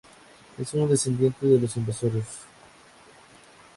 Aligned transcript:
Es 0.57 0.73
un 0.73 0.89
descendiente 0.89 1.45
de 1.45 1.59
los 1.61 1.77
invasores 1.77 2.25